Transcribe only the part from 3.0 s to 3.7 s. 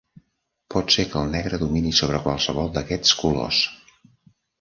colors.